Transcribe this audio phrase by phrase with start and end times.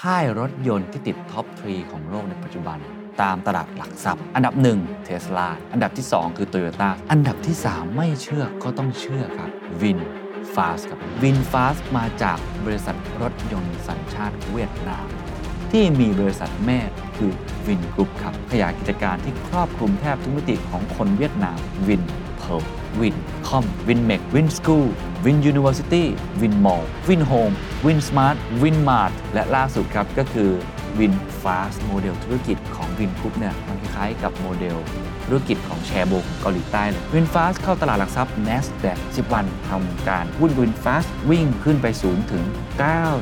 [0.00, 2.78] ค่ายรถยนต์ที่ติด top three ของโลกในปัจจุบัน
[3.22, 9.50] ตามตลาดหลักทรัพย์ อันดับ 1 เทสลา อันดับที่ 2 คือ Toyota อันดับที่ 3 ไม่เชื่อก็ต้องเชื่อครับ
[9.82, 15.06] VinFast ครับ VinFast มาจากบริษัทรถยนต์สัญชาติเวียดนาม
[15.72, 16.78] ที่มีบริษัทแม่
[17.16, 17.30] คือ
[17.66, 21.58] Vingroup ครับ ขยายกิจการที่ครอบคลุมแทบทุกมิติของคนเวียดนาม
[21.88, 22.64] Vinpearl
[23.00, 24.86] Vincom Vinmec Vinschool
[25.24, 27.50] VinUniversity Vinmall Vinhomes
[27.86, 30.50] VinSmart VinMart และล่าสุดครับก็คือ
[30.98, 34.76] VinFast โมเดลธุรกิจของ Vingroup เนี่ยมันคล้ายๆกับโมเดล
[35.30, 42.44] ธุรกิจของแชโบลเกาหลีใต้เลย VinFast เข้าตลาดหลักทรัพย์ NASDAQ 10 วันทำการหุ้น VinFast วิ่งขึ้นไปสูงถึง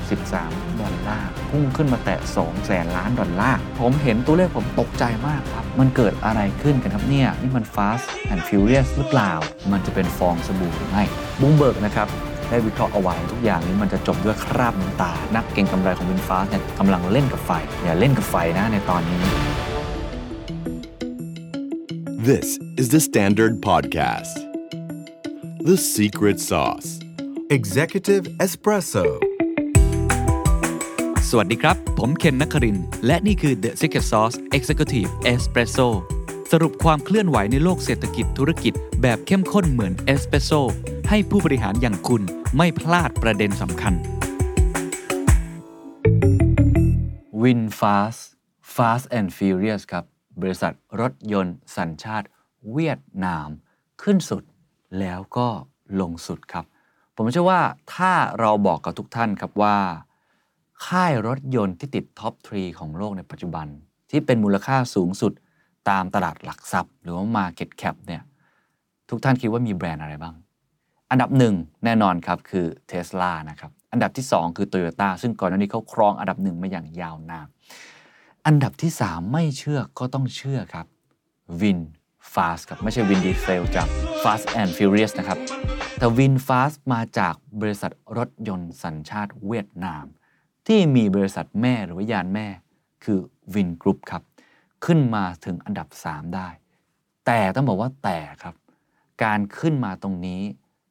[0.01, 9.33] 93 ดอลลาร์พุ่งขึ้นมาแตะ2แสนล้านดอลลาร์ ผมเห็นตัวเลขผมตกใจมากครับ มันเกิดอะไรขึ้นกันครับเนี่ย นี่มัน Fast and Furious หรือเปล่า
[9.73, 11.05] มันจะเป็นฟองสบู่หรือไม่
[11.41, 12.09] บุ้งเบิร์กนะครับ
[12.51, 17.51] ได้วิเคราะห์เอาไว้ทุกอย่างนี้มันจะจบด้วยคราบน้ำตา นักเก็งกำไรของวินฟ้าสเนี่ยกำลังเล่นกับไฟ
[17.85, 19.23] อย่าเล่นกับไฟนะในตอนนี้
[22.35, 24.35] This is the Standard Podcast.
[25.69, 26.89] The Secret Sauce.
[27.59, 29.05] Executive Espresso
[31.29, 35.89] สวัสดีครับ ผมเคนนักครินทร์และนี่คือ The Secret Sauce Executive Espresso
[36.53, 40.51] สรุปความเคลื่อนไหวในโลกเศรษฐกิจธุรกิจ แบบเข้มข้นเหมือนเอสเปรสโซ
[41.09, 42.23] ให้ผู้บริหารอย่างคุณ
[42.57, 43.95] ไม่พลาดประเด็นสำคัญ
[47.43, 48.23] Win Fast
[48.75, 50.05] Fast and Furious ครับ
[50.41, 52.27] บริษัทรถยนต์สัญชาติ
[52.73, 53.49] เวียดนาม
[54.03, 54.43] ขึ้นสุด
[55.01, 55.49] แล้วก็
[56.01, 56.65] ลงสุดครับ
[57.15, 57.61] ผมเชื่อว่า
[57.95, 59.77] ถ้าเราบอกกับทุกท่านครับว่า
[60.87, 63.67] ค่ายรถยนต์ที่ติดท็อปทรีของโลกในปัจจุบัน
[64.11, 65.33] ที่เป็นมูลค่าสูงสุด
[65.91, 68.23] ตามตลาดหลักทรัพย์ หรือว่า Market Cap เนี่ย
[69.09, 70.35] ทุกท่านคิดว่ามีแบรนด์อะไรบ้าง
[71.11, 71.55] อันดับหนึ่ง
[71.85, 77.49] แน่นอนครับคือ Tesla นะครับ อันดับที่ 2 คือ Toyota ซึ่งก่อนหน้านี้เขาครองอันดับหนึ่งมาอย่างยาวนาน
[78.51, 80.87] อันดับที่ 3 ไม่เชื่อก็ต้องเชื่อครับ
[81.61, 81.81] Win
[82.33, 83.89] Fast ครับไม่ใช่ Win Diesel จาก
[84.23, 85.39] Fast and Furious นะครับ
[85.99, 90.05] แต่ Win Fast มาจากบริษัทรถยนต์สัญชาติเวียดนาม
[90.67, 92.47] ที่มีบริษัทแม่หรือว่ายานแม่
[93.05, 93.19] คือ
[93.55, 94.23] Win Group ครับ
[94.85, 96.49] ขึ้นมาถึงอันดับ 3 ได้
[97.27, 98.55] แต่ต้องบอกว่าแต่ครับ
[99.25, 100.41] การขึ้นมาตรงนี้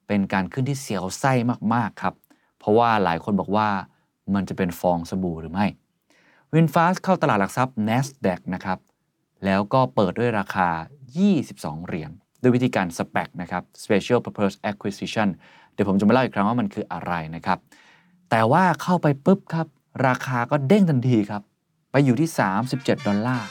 [0.07, 1.34] เป็นการขึ้นที่เสียวไส้
[1.73, 2.13] มากๆครับ
[2.59, 3.67] เพราะว่าหลายคนบอกว่า
[4.34, 5.67] มันจะเป็นฟองสบู่หรือไม่
[6.56, 8.80] วินฟาสเข้าตลาดหลักทรัพย์ NASDAQ นะครับ
[9.46, 10.69] แล้วก็เปิดด้วยราคา
[11.28, 15.28] 22 เหรียญด้วยวิธีการ SPAC นะครับ Special Purpose Acquisition
[15.74, 17.59] เดี๋ยวผมจะมาเล่าอีกครั้งว่ามันคืออะไรนะครับ
[18.30, 19.68] แต่ว่าเข้าไปปุ๊บครับ
[20.08, 21.41] ราคาก็เด้งทันทีครับ
[21.91, 22.30] ไปอยู่ที่
[22.64, 23.47] 37 ดอลลาร์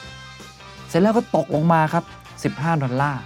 [0.87, 2.03] เสร็จแล้วก็ตกลงมาครับ
[2.63, 3.21] 15 ดอลลาร์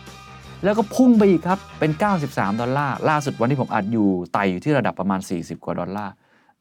[0.63, 1.91] แล้วก็พุ่งไปอีกครับ เป็น
[2.25, 6.13] 93 ดอลลาร์ ล่าสุดวันที่ผมอัดอยู่ไต่อยู่ที่ระดับประมาณ 40 กว่าดอลลาร์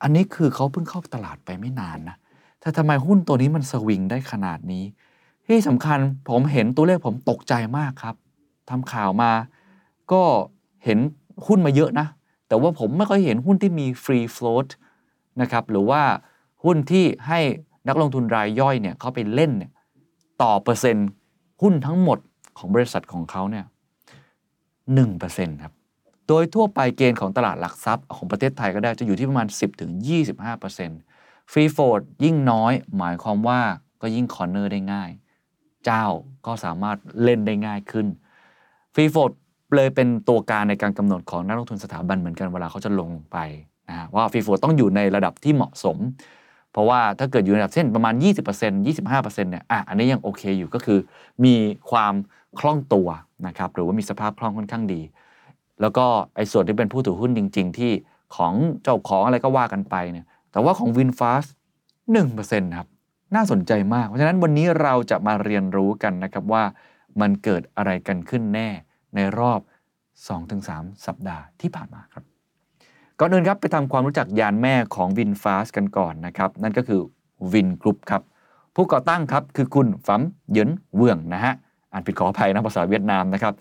[0.03, 2.17] อันนี้คือเขาเพิ่งเข้าตลาดไปไม่นานนะ
[2.61, 4.85] แต่ทำไมหุ้นตัวนี้มันสวิงได้ขนาดนี้
[5.47, 5.99] ที่สำคัญ
[6.29, 8.15] ผมเห็นตัวเลขผมตกใจมากครับ
[8.71, 9.33] ทำข่าวมา
[10.13, 10.23] ก็
[10.85, 10.99] เห็น
[11.47, 12.07] หุ้นมาเยอะนะ
[12.49, 14.69] แต่ว่าผมไม่ค่อยเห็นหุ้นที่มี free float
[15.41, 16.03] นะครับ หรือว่า
[16.65, 17.41] หุ้นที่ให้
[17.89, 19.71] นักลงทุนรายย่อยเนี่ยเขาไปเล่นเนี่ย
[20.43, 21.09] ต่อเปอร์เซ็นต์
[21.63, 22.19] หุ้นทั้งหมด
[22.59, 23.65] ของบริษัทของเขาเนี่ย
[24.43, 25.73] 1%ครับ
[26.29, 29.47] โดยทั่วไปเกณฑ์ของตลาดหลักทรัพย์ของประเทศไทยก็ได้จะอยู่ที่ประมาณ
[30.29, 31.10] 10-25%
[31.51, 33.61] ฟรีโฟดยิ่งน้อย หมายความว่า
[34.03, 35.11] ก็ยิ่ง corner ได้ง่าย
[35.85, 36.07] เจ้า
[36.47, 38.07] ก็สามารถเล่นได้ง่ายขึ้น
[38.95, 39.31] free float
[39.75, 43.39] เลยเป็นตัวการในการกำหนดของนักลงทุนสถาบันเหมือนกันเวลาเขาจะลงไป
[43.89, 45.97] นะฮะว่า free float ต้องอยู่ในระดับที่เหมาะสม
[46.73, 50.99] เพราะว่าถ้าเกิดอยู่ในระดับเช่นประมาณ 20% 25%เนี่ยอะอันนี้ยังโอเคอยู่ก็คือ
[51.45, 51.55] มี
[51.91, 52.15] ความ
[52.59, 53.09] คล่องตัว
[53.47, 55.01] นะครับหรือว่ามีสภาพคล่องค่อนข้างดี
[55.81, 56.07] แล้วก็
[56.37, 57.93] ไอ้ส่วนที่เป็นผู้ถือหุ้นจริง ๆ ที่
[58.37, 61.49] ของเจ้าของอะไรก็ว่ากันไปเนี่ย แต่ว่าของ WinFast
[62.15, 62.89] 1%ครับ
[63.35, 66.65] น่าสนใจมาก เพราะฉะนั้นวันนี้เราจะมาเรียนรู้กันนะครับว่า
[67.21, 68.69] มันเกิดอะไรกันขึ้นแน่
[69.15, 69.61] ในรอบ
[70.33, 72.25] 2-3 สัปดาห์ที่ผ่านมาครับ
[73.19, 77.01] ก่อนอื่นครับไปทำความรู้จักยานแม่ของ WinFast กันก่อนนะครับนั่นก็คือ
[77.53, 78.23] Win Group ครับ
[78.75, 81.55] ผู้ก่อตั้งครับคือคุณฟัมเหยินเวืองนะฮะ
[81.93, 83.55] อ่านผิดขออภัยนะภาษาเวียดนามนะครับ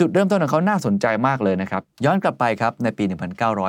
[0.00, 3.04] จุดเริ่มต้นของเขาน่าสนใจมากเลยนะครับ ย้อนกลับไปครับในปี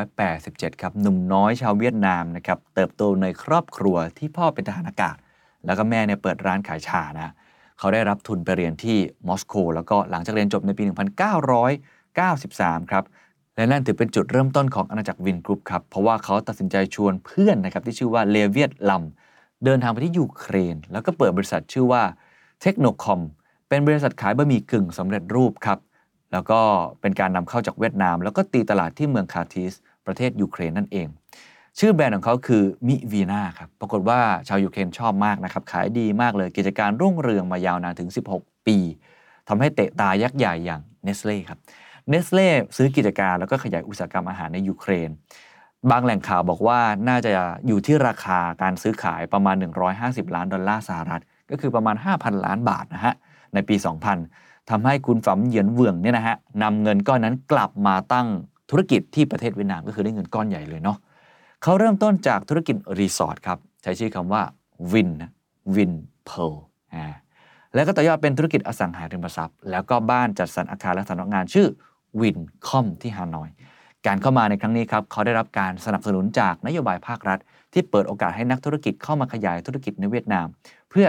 [0.08, 5.16] 1987 ครับหนุ่มน้อยชาวเวียดนามนะครับเติบโตในครอบครัวที่พ่อเป็นทหารอากาศ
[5.66, 7.34] แล้วก็แม่เนี่ยเปิดร้านขายชานะ
[7.80, 8.98] เขาได้รับทุนไปเรียนที่
[9.28, 10.84] มอสโกแล้วก็หลังจากเรียนจบในปี
[12.08, 13.04] 1993 ครับ
[13.56, 19.04] และนั่นถือเป็นจุดเริ่มต้นของอาณาจักร Vingroup ครับเพราะว่าเขาตัดสินใจชวนเพื่อนนะครับที่ชื่อว่าเลเวียตลัม
[19.66, 22.04] เดินทางไปที่ยูเครน แล้วก็เปิดบริษัทชื่อว่า
[22.62, 23.22] Technocom
[23.70, 25.80] เป็นบริษัทขายบะหมี่กึ่งสำเร็จรูปครับ
[26.32, 26.60] แล้วก็
[27.02, 29.74] เป็นการนำเข้าจากเวียดนาม แล้วก็ตีตลาดที่เมืองคาร์คิฟ
[30.06, 31.08] ประเทศยูเครนนั่นเอง
[31.80, 38.78] ชื่อแบรนด์ของเขาคือ Mivina ครับปรากฏว่าชาวยูเครนชอบมากนะครับขายดีมากเลยกิจการรุ่งเรืองมายาวนานถึง 16 ปี
[39.48, 41.60] ทำให้เตะตายักษ์ใหญ่อย่างเนสเล่ครับ
[42.10, 45.10] เนสเล่ซื้อกิจการแล้วก็ขยายอุตสาหกรรมอาหารในยูเครน
[45.92, 47.32] บางแหล่งข่าวบอกว่าน่าจะ
[47.68, 49.56] อยู่ที่ราคาการซื้อขายประมาณ
[49.96, 51.22] 150 ล้านดอลลาร์สหรัฐ
[51.52, 53.14] ก็คือประมาณ 5,000 ล้านบาทนะฮะ
[53.54, 53.76] ในปี
[54.16, 58.28] 2000 ทำให้คุณฝั่มเญิ้ตเวืองเนี่ยนะฮะนำเงินก้อนนั้นกลับมาตั้ง
[58.70, 60.98] ธุรกิจที่ประเทศเวียดนามก็คือได้เงินก้อนใหญ่เลยเนาะ
[61.64, 64.42] เขาเริ่มต้นจากธุรกิจรีสอร์ทครับใช้ชื่อคำว่า
[64.92, 65.10] Vin
[65.76, 66.56] Vinpearl
[66.96, 67.06] อ่า
[67.74, 71.68] แล้วก็ต่อยอดเป็นธุรกิจอสังหาริมทรัพย์ แล้วก็บ้านจัดสรรอาคารและสำนักงานชื่อ
[72.22, 73.50] Vincom ที่ฮานอย
[74.08, 77.40] การเข้ามาในครั้งนี้ครับเขาได้รับการสนับสนุนจากนโยบายภาครัฐ
[77.74, 80.48] ที่เปิดโอกาสให้นักธุรกิจเข้ามาขยายธุรกิจในเวียดนาม
[80.90, 81.08] เพื่อ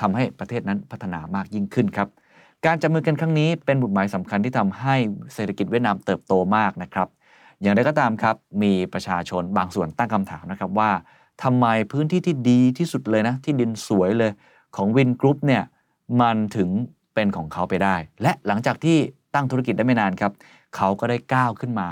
[0.00, 2.08] ทำให้ประเทศนั้นพัฒนามากยิ่งขึ้นครับ
[2.66, 4.94] การจับมือกันครั้งนี้เป็นบุตรหมายสำคัญที่ทำให้
[5.34, 7.08] เศรษฐกิจเวียดนามเติบโตมากนะครับ
[7.60, 10.90] อย่างไรก็ตามครับ มีประชาชนบางส่วนตั้งคำถามนะครับว่า
[11.42, 14.32] ทำไมพื้นที่ที่ดีที่สุดเลยนะ ที่ดินสวยเลย
[14.76, 15.62] ของวินกรุ๊ปเนี่ย
[16.20, 16.68] มันถึง
[17.14, 18.98] เป็นของเขาไปได้ และหลังจากที่
[19.34, 20.32] ตั้งธุรกิจได้ไม่นานครับ
[20.76, 21.88] เขาก็ได้ก้าวขึ้นมา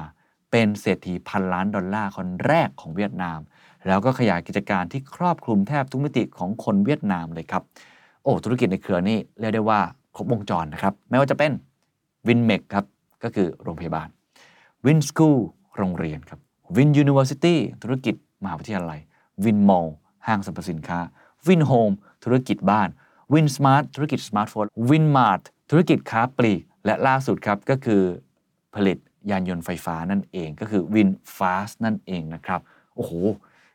[0.50, 3.38] เป็นเศรษฐีพันล้านดอลลาร์คนแรกของเวียดนาม
[3.86, 7.62] แล้วก็ขยายกิจการที่ครอบคลุมแทบทุกมิติของคนเวียดนามเลยครับ
[8.22, 9.80] โอ้ธุรกิจในเครือนี่เรียกได้ว่า
[10.18, 11.52] ครบวงจรนะครับ ไม่ว่าจะเป็น
[12.28, 12.84] Vinmec ครับ
[13.24, 14.08] ก็คือโรงพยาบาล
[14.86, 15.38] Vinschool
[15.76, 16.40] โรงเรียนครับ
[16.76, 19.00] VinUniversity ธุรกิจ มหาวิทยาลัย
[19.44, 19.86] Vinmall
[20.26, 20.98] ห้างสรรพสินค้า
[21.46, 21.90] Vinhomes
[22.24, 22.88] ธุรกิจบ้าน
[23.32, 28.02] VinSmart ธุรกิจสมาร์ทโฟน VinMartธุรกิจค้าปลีก และล่าสุดครับก็คือ
[28.74, 28.98] ผลิต
[29.30, 32.60] ยานยนต์ไฟฟ้านั่นเองก็คือ VinFast นั่นเองนะครับ
[32.94, 33.12] โอ้โห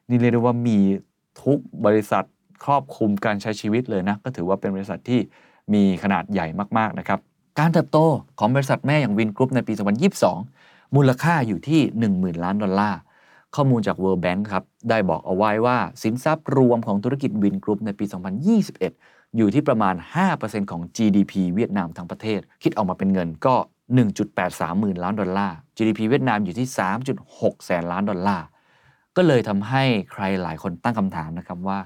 [0.09, 0.79] นี่เรียกได้ว่ามี
[1.43, 2.25] ทุกบริษัท
[2.65, 5.19] ครอบคลุมการใช้ชีวิตเลยนะ ก็ถือว่าเป็นบริษัทที่
[5.73, 7.19] มีขนาดใหญ่มากๆนะครับ
[7.59, 7.97] การเติบโต
[8.39, 9.73] ของบริษัทแม่อย่าง Vingroup ในปี
[10.33, 11.81] 2022 มูลค่าอยู่ที่
[12.13, 12.99] 10,000 ล้านดอลลาร์
[13.55, 18.05] ข้อมูลจาก World Bank ครับได้บอกเอาไว้ว่าสินทรัพย์รวมของธุรกิจ Vingroup ในปี
[18.71, 19.95] 2021 อยู่ที่ประมาณ
[20.33, 23.55] 5%ของ GDP เวียดนามทั้งประเทศ คิดออกมาเป็นเงินก็
[24.17, 26.67] 1.83 หมื่นล้านดอลลาร์ GDP เวียดนามอยู่ที่
[27.17, 28.45] 3.6 แสนล้านดอลลาร์
[29.15, 31.79] ก็เลยทำให้ใครหลายคนตั้งคำถามนะครับว่า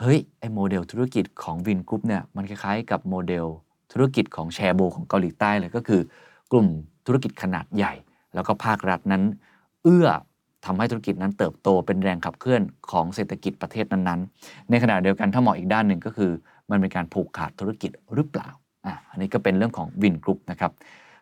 [0.00, 3.46] เฮ้ยไอ้โมเดลธุรกิจของ Vingroup เนี่ยมันคล้ายๆ กับโมเดล
[3.92, 6.00] ธุรกิจของแชโบลของเกาหลีใต้เลยก็คือ
[6.52, 6.66] กลุ่ม
[7.06, 7.92] ธุรกิจขนาดใหญ่
[8.34, 9.22] แล้วก็ภาครัฐนั้น
[9.82, 10.08] เอื้อ
[10.64, 16.30] ทำให้ธุรกิจนั้นเติบโตเป็นแรงขับเคลื่อนของเศรษฐกิจประเทศนั้นๆ ในขณะเดียวกันถ้ามองอีกด้านหนึ่งก็คือ
[16.70, 18.48] มันเป็นการผูกขาดธุรกิจหรือเปล่า
[18.86, 20.72] อะอันนี้ก็เป็นเรื่องของ Vingroup นะครับ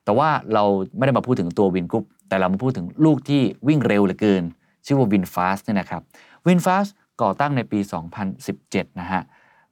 [0.05, 0.65] แต่ว่าเรา
[0.97, 4.43] ไม่ได้มาพูดถึงตัว Vingroup แต่เรามาพูดถึงลูกที่วิ่งเร็วเหลือเกิน
[4.87, 6.03] ชื่อว่า VinFast เนี่ยนะครับ
[6.47, 6.87] VinFast
[7.23, 7.81] ก่อตั้งในปี
[8.41, 9.23] 2017 นะฮะ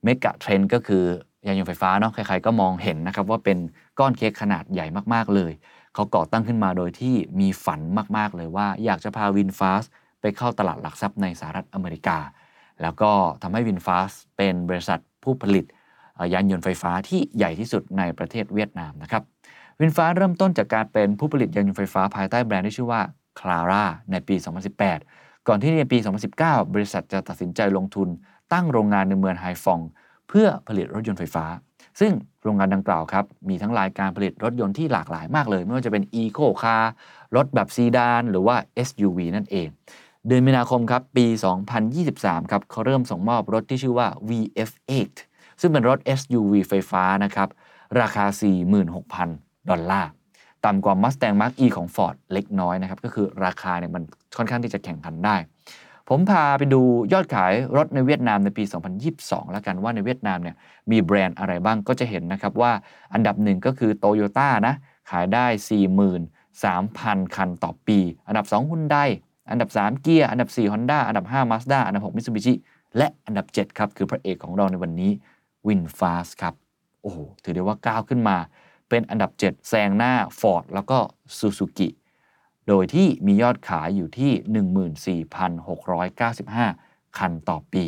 [0.03, 1.05] megatrend ก็คือ
[1.47, 3.57] ยานยนต์ไฟฟ้าเนาะใครๆก็มองเห็นนะครับว่าเป็น
[3.99, 5.51] ก้อนเค้กขนาดใหญ่มากๆเลย
[5.93, 7.79] เขาก่อตั้งขึ้นมาโดยที่มีฝัน
[8.17, 9.83] มากๆเลยว่าอยากจะพาวินฟาส
[10.21, 12.17] ไปเข้าตลาดหลักทรัพย์ในสหรัฐอเมริกา
[12.81, 13.11] แล้วก็
[13.41, 15.65] ทำให้วินฟาสเป็นบริษัทผู้ผลิต
[16.33, 19.23] ยานยนต์ไฟฟ้าที่ใหญ่ที่สุดในประเทศเวียดนามนะครับ
[19.79, 23.01] วินฟ้าเริ่มต้นจากการเป็นผู้ผลิตยานยนต์ไฟฟ้าภายใต้แบรนด์ที่ชื่อว่า
[23.39, 24.35] Clara ในปี
[24.85, 25.97] 2018 ก่อนที่ในปี
[26.35, 28.07] 2019 บริษัทจะตัดสินใจลงทุน
[28.53, 29.81] ตั้งโรงงานในเมืองไฮฟอง
[30.29, 31.45] เพื่อผลิตรถยนต์ไฟฟ้า
[31.99, 32.11] ซึ่ง
[32.43, 36.83] โรงงานดังกล่าวครับ มีทั้งรายการผลิตรถยนต์ที่หลากหลายมากเลย ไม่ว่าจะเป็น Eco Car
[37.35, 38.55] รถแบบซีดาน หรือว่า
[38.87, 39.67] SUV นั่นเอง
[40.27, 41.25] เดือนมีนาคมครับ ปี
[41.89, 45.11] 2023 ครับเขาเริ่มส่งมอบรถที่ชื่อว่า VF8
[45.61, 47.49] ซึ่งเป็นรถ SUV ไฟฟ้านะครับ
[47.99, 48.25] ราคา
[48.97, 50.09] 46,000 ดอลลาร์
[50.65, 54.03] ต่ำกว่า Mustang Mach-E ของ Ford เล็กน้อยนะครับ ก็คือราคาเนี่ยมัน
[54.37, 55.35] ค่อนข้างที่จะแข่งขันได้
[56.09, 56.81] ผมพาไปดู
[57.13, 58.63] ยอดขายรถในเวียดนามในปี
[59.07, 60.55] 2022 แล้วกันว่าในเวียดนามเนี่ย
[60.91, 62.71] มีแบรนด์อะไรบ้างก็จะเห็นนะครับว่า
[63.13, 64.73] อันดับหนึ่งก็คือ t o y ยต้านะ
[65.09, 65.45] ขายได้
[66.21, 69.09] 43,000 คันต่อปี อันดับ2 Hyundai
[69.51, 72.53] อันดับ3เกียร์อันดับ 4 Honda อันดับ 5 Mazda อันดับ 6 Mitsubishi
[72.97, 75.11] และอันดับ 7 ครับ คือพระเอกของเราในวันนี้
[75.67, 76.53] WinFast ครับ
[77.01, 78.37] โอ้โห ถือได้ว่าก้าวขึ้นมา
[78.93, 80.99] เป็นอันดับ 7 แซงหน้า Ford แล้วก็
[81.37, 81.89] Suzuki
[82.67, 85.21] โดยที่มียอดขายอยู่ที่
[85.59, 87.85] 14,695 คันต่อปี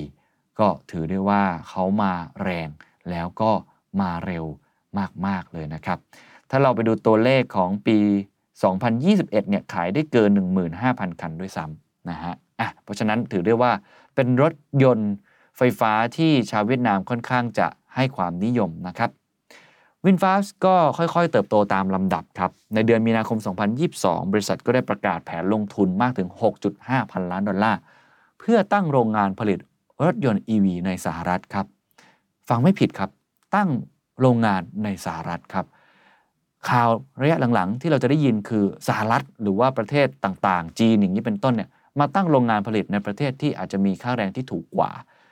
[0.59, 2.69] ก็ถือได้ว่าเขามาแรง
[3.09, 3.51] แล้วก็
[4.01, 4.45] มาเร็ว
[5.27, 5.99] มาก ๆ เลยนะครับ
[6.49, 7.97] ถ้าเราไปดูตัวเลขของปี
[8.73, 10.31] 2021 เนี่ยขายได้เกิน
[10.75, 13.71] 15,000 คันด้วยซ้ำนะฮะอะเพราะฉะนั้นถือได้ว่า
[14.15, 15.13] เป็นรถยนต์
[15.57, 19.11] ไฟฟ้าที่ชาวเวียดนามค่อนข้างจะให้ความนิยมนะครับ
[20.07, 23.37] วินฟาสก็ค่อยๆ เติบโตตามลำดับครับ ในเดือนมีนาคม
[23.85, 26.29] 2022 บริษัทก็ได้ประกาศแผนลงทุนมากถึง
[26.69, 27.79] 6.5 พันล้านดอลลาร์
[28.39, 29.59] เพื่อตั้งโรงงานผลิต
[30.05, 31.65] รถยนต์ EV ในสหรัฐครับ
[32.49, 33.09] ฟังไม่ผิดครับ
[33.55, 33.69] ตั้ง
[34.21, 35.65] โรงงานในสหรัฐครับ
[36.69, 36.89] ข่าว
[37.21, 41.69] ระยะหลังๆ ที่เราจะได้ยินคือสหรัฐ หรือว่าประเทศต่างๆ จีนอย่างนี้เป็นต้นเนี่ย
[41.99, 44.91] มาตั้งโรงงานผลิตในประเทศที่อาจจะมีค่าแรงที่ถูกกว่า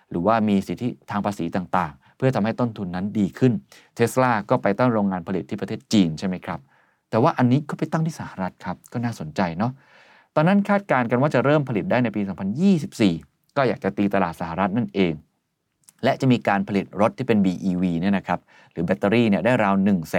[0.09, 3.53] หรือว่ามีสิทธิทางภาษีต่างๆ เพื่อทำให้ต้นทุนนั้นดีขึ้น
[3.95, 6.59] เทสลาก็ไปตั้งโรงงานผลิตที่ประเทศจีนใช่ไหมครับ
[7.09, 9.71] แต่ว่าอันนี้ก็ไปตั้งที่สหรัฐครับ ก็น่าสนใจเนาะ
[10.35, 12.21] ตอนนั้นคาดการณ์กันว่าจะเริ่มผลิตได้ในปี
[12.89, 15.13] 2024 ก็อยากจะตีตลาดสหรัฐนั่นเอง
[16.03, 18.39] และจะมีการผลิตรถที่เป็น BEV เนี่ยนะครับ
[18.71, 19.75] หรือแบตเตอรี่เนี่ยได้ราว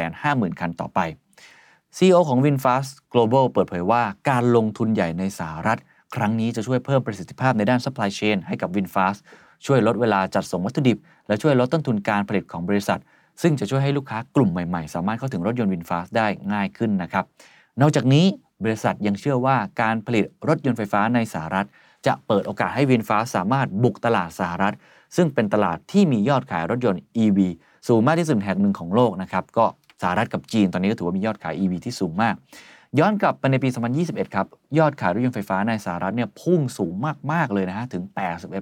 [0.08, 1.00] 150,000 คันต่อไป
[1.96, 5.78] CEO ของ VinFast Global เปิดเผยว่าการลงทุนใหญ่ในสหรัฐ
[6.16, 9.20] ครั้งนี้จะช่วยเพิ่มประสิทธิภาพในด้าน supply chain ให้กับ VinFast
[9.66, 13.00] ช่วยลดเวลาจัดส่งวัตถุดิบ และช่วยลดต้นทุนการผลิตของบริษัท
[13.42, 17.24] ซึ่งจะช่วยให้ลูกค้ากลุ่มใหม่ๆ สามารถเข้าถึงรถยนต์ VinFast ได้ง่ายขึ้นนะครับ
[17.80, 18.24] นอกจากนี้
[18.64, 21.66] บริษัทยังเชื่อว่าการผลิตรถยนต์ไฟฟ้าในสหรัฐ
[22.06, 24.74] จะเปิดโอกาสให้ VinFast สามารถบุกตลาดสหรัฐ
[25.16, 27.38] ซึ่งเป็นตลาดที่มียอดขายรถยนต์ EV
[27.88, 29.66] สูงมากที่สุดแห่งหนึ่งของโลกนะครับก็
[30.02, 32.34] สหรัฐกับจีนตอนนี้ก็ถือว่ามียอดขาย EV ที่สูงมาก
[32.98, 33.68] ย้อนกลับไปในปี
[34.02, 34.46] 2021 ครับ
[34.78, 36.94] ยอดขายรถยนต์ไฟฟ้าในสหรัฐเนี่ยพุ่งสูง
[37.32, 38.02] มาก ๆ เลยนะฮะ ถึง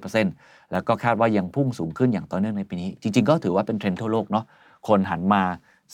[0.07, 4.45] 81%แล้วก็คาดว่ายังพุ่งสูงขึ้นอย่างต่อเนื่องในปีนี้ จริง ๆ ก็ถือว่าเป็นเทรนด์ทั่วโลกเนาะ
[4.87, 5.43] คนหันมา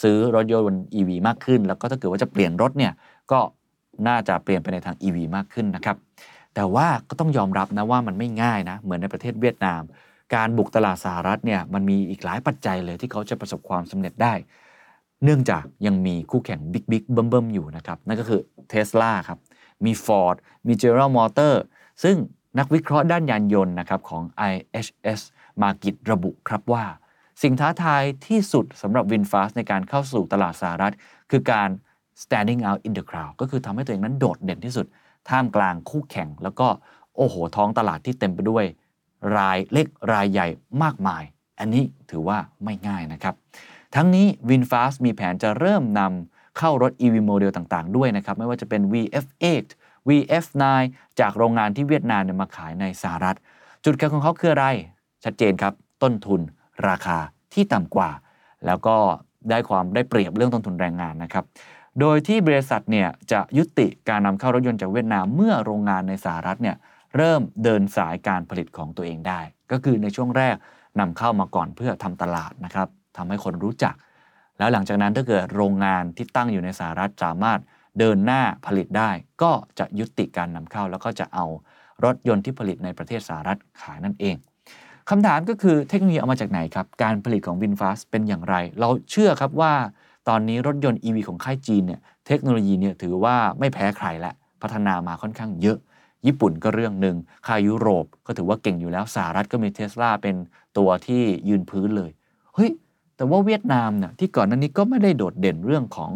[0.01, 2.93] ซื้อรถยนต์ EV มากขึ้น แล้วก็ถ้าเกิดว่าจะเปลี่ยนรถเนี่ย
[3.31, 3.39] ก็
[4.07, 5.97] น่าจะเปลี่ยนไปในทาง EV มากขึ้นนะครับ
[6.55, 9.81] แต่ว่าก็ต้องยอมรับนะว่ามันไม่ง่ายนะเหมือนในประเทศเวียดนาม
[10.35, 14.33] การบุกตลาดสหรัฐเนี่ยมันมีอีกหลายปัจจัยเลยที่เขาจะประสบความสำเร็จได้
[15.23, 19.39] เนื่องจากยังมีคู่แข่ง big big เบิ้มเบิ้มอยู่นะครับ นั่นก็คือ Tesla ครับ
[19.85, 20.35] มี Ford
[20.67, 21.53] มี General Motor
[22.03, 22.15] ซึ่ง
[22.59, 25.21] นักวิเคราะห์ด้านยานยนต์นะครับของ IHS
[25.61, 26.85] Markit ระบุครับว่า
[27.41, 30.93] สิ่งท้าทายที่สุดสำหรับ VinFast ในการเข้าสู่ตลาดสหรัฐ
[31.31, 31.69] คือการ
[32.23, 34.85] standing out in the crowd ก็คือทำให้ตัวเองนั้นโดดเด่นที่สุด
[35.29, 36.67] ท่ามกลางคู่แข่ง แล้วก็
[37.15, 38.65] โอ้โหท้องตลาดที่เต็มไปด้วย
[39.37, 40.47] รายเล็กรายใหญ่
[40.83, 41.23] มากมาย
[41.59, 43.35] อันนี้ถือว่าไม่ง่ายนะครับ
[43.95, 49.65] ทั้งนี้ VinFast มีแผนจะเริ่มนำเข้ารถ EV โมเดลต่างๆ ด้วยนะครับ ไม่ว่าจะเป็น VF8
[50.09, 50.63] VF9
[51.19, 53.37] จากโรงงานที่เวียดนามเนี่ยมาขายในสหรัฐ
[53.85, 54.67] จุดแข็งของเขาคืออะไร
[55.23, 56.41] ชัดเจนครับ ต้นทุน
[56.87, 57.17] ราคา
[57.53, 58.09] ที่ต่ำกว่า
[58.65, 58.95] แล้วก็
[59.49, 61.45] ได้ความได้เปรียบเรื่องต้นทุนแรงงานนะครับ
[61.99, 66.75] โดยที่บริษัทเนี่ยจะยุติการนำเข้ารถยนต์จากเวียดนามเมื่อโรงงานในสหรัฐเนี่ย
[67.15, 69.39] เริ่มเดินสายการผลิตของตัวเองได้
[69.71, 70.55] ก็คือในช่วงแรก
[70.99, 72.87] นำเข้ามาก่อนเพื่อทำตลาดนะครับ
[73.19, 73.95] ทำให้คนรู้จัก
[74.57, 77.59] แล้วหลังจากนั้นถ้าเกิดโรงงานที่ตั้งอยู่ในสหรัฐสามารถ
[77.99, 79.11] เดินหน้าผลิตได้
[79.41, 81.45] ก็จะยุติการนำเข้า แล้วก็จะเอา
[82.05, 84.35] รถยนต์ที่ผลิตในประเทศสหรัฐขายนั่นเอง
[85.09, 89.73] คำถามก็คือเทคโนโลยีเอามาจากไหนครับ การผลิตของ VinFast เป็นอย่างไร เราเชื่อครับว่า
[90.29, 95.77] ตอนนี้รถยนต์ EV ของค่ายจีนเนี่ยเทคโนโลยีเนี่ยถือว่าไม่แพ้ใครและพัฒนามาค่อนข้างเยอะ
[96.25, 97.15] ญี่ปุ่นก็เรื่องหนึ่ง
[97.47, 100.35] ค่ายยุโรปก็ถือว่าเก่งอยู่แล้วสหรัฐก็มีเทสลาเป็น
[100.77, 102.11] ตัวที่ยืนพื้นเลย
[102.55, 102.69] เฮ้ย
[103.19, 106.11] แต่ว่าเวียดนามเนี่ยที่ก่อนหน้านี้ก็ไม่ได้โดดเด่นเรื่องของ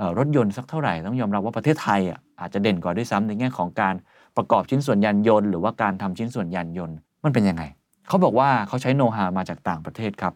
[0.00, 3.94] อรถยนต์สักเท่าไหร่ต้องยอมรับว่าประเทศไทยอะอาจจะเด่นกว่าด้วยซ้ำในแง่ของการ
[4.36, 7.62] ประกอบชิ้นส่วนยานยนต์ หรือว่าการทำชิ้นส่วนยานยนต์มันเป็นยังไง
[8.08, 10.34] เขาบอกว่าเขาใช้โนฮามาจากต่างประเทศครับ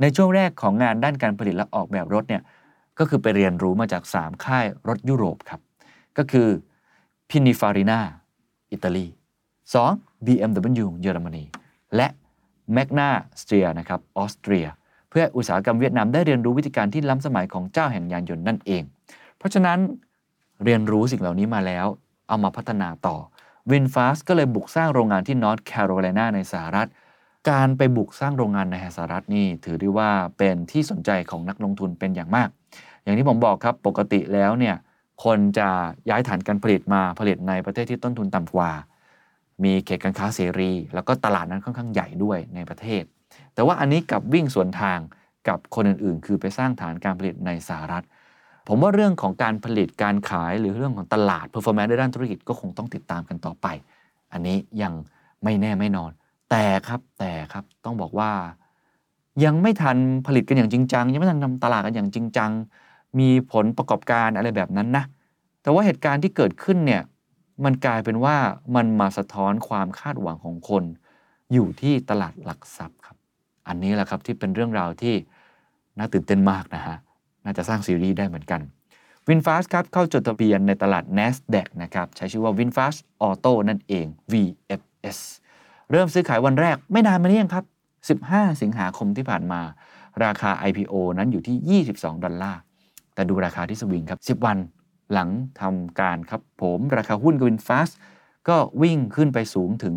[0.00, 2.42] ในช่วงแรกของงานด้านการผลิตและออกแบบรถเนี่ย
[2.98, 5.60] ก็คือไปเรียนรู้มาจาก 3 ค่ายรถยุโรปครับ
[6.18, 6.48] ก็คือ
[7.30, 8.00] Pininfarina
[8.72, 9.06] อิตาลี
[9.66, 10.26] 2.
[10.26, 11.44] BMW เยอรมนี
[11.96, 12.06] และ
[12.76, 13.08] Magna
[13.40, 14.66] Steyr นะครับออสเตรีย
[15.12, 18.82] เพื่ออุตสาหกรรมเวียดนามได้เรียนรู้วิธีการที่ล้ำสมัยของเจ้าแห่งยานยนต์นั่นเอง
[19.38, 19.78] เพราะฉะนั้น
[20.64, 21.86] เรียนรู้สิ่งเหล่านี้มาแล้ว
[22.28, 23.16] เอามาพัฒนาต่อ
[23.70, 26.88] VinFast ก็เลยบุกสร้างโรงงานที่นอร์ทแคโรไลนาในสหรัฐ
[27.50, 32.48] การไปบุกสร้างโรงงานในสหรัฐนี่ถือได้ว่าเป็นที่สนใจของนักลงทุนเป็นอย่างมาก
[33.02, 34.76] อย่างที่ผมบอกครับปกติแล้วเนี่ย
[35.24, 35.68] คนจะ
[36.10, 38.70] ย้ายฐานการผลิตมาผลิตในประเทศที่ต้นทุนต่ำกว่า
[39.64, 43.02] มีเขตการค้าเสรี แล้วก็ตลาดนั้นค่อนข้างใหญ่ด้วยในประเทศ
[43.54, 44.98] แต่ว่าอันนี้กับวิ่งสวนทาง
[45.48, 48.04] กับคนอื่นๆ คือไปสร้างฐานการผลิตในสหรัฐ
[48.68, 53.66] ผมว่าเรื่องของการผลิตการขายหรือเรื่องของตลาด performance ในด้านธุรกิจก็คงต้องติดตามกันต่อไป
[54.32, 54.92] อันนี้ยัง
[55.44, 56.12] ไม่แน่ไม่นอน
[56.50, 58.30] แต่ครับแต่ครับต้องบอกว่า
[59.44, 59.96] ยังไม่ทัน
[60.26, 62.50] ผลิตกันอย่างจริงจังยังไม่ทันทำตลาดกันอย่างจริงจัง
[63.18, 65.04] มีผลประกอบการอะไรแบบนั้นนะ
[65.62, 67.02] แต่ว่าเหตุการณ์ที่เกิดขึ้นเนี่ย
[67.64, 68.36] มันกลายเป็นว่า
[68.76, 70.84] มันมาสะท้อนความคาดหวังของคน
[71.52, 72.98] อยู่ที่ตลาดหลักทรัพย์
[73.68, 75.14] อันนี้แหละครับที่เป็นเรื่องราวที่
[75.98, 76.96] น่าตื่นเต้นมากนะฮะ
[77.44, 78.60] น่าจะสร้างซีรีส์ได้เหมือนกัน
[79.26, 85.18] VinFast ครับเข้าจดทะเบียนในตลาด NASDAQ นะครับใช้ชื่อว่า VinFast Auto นั่นเอง VFS
[85.90, 87.64] เริ่มซื้อขายวันแรกไม่นานมานี้เองครับ
[88.20, 89.60] 15 สิงหาคมที่ผ่านมา
[90.24, 92.60] ราคา IPO นั้นอยู่ที่ 22 ดอลลาร์
[93.14, 94.58] แต่ดูราคาที่สวิงครับ 10 วัน
[95.12, 95.28] หลัง
[95.60, 97.92] ทำการครับผมราคาหุ้นกับ VinFast
[98.48, 99.94] ก็วิ่งขึ้นไปสูงถึง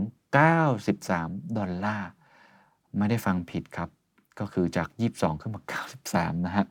[0.77, 2.09] 93 ดอลลาร์
[2.97, 3.89] ไม่ได้ฟังผิดครับ
[4.39, 5.61] ก็คือจาก 22 ขึ้นมา
[6.01, 6.65] 93 นะฮะ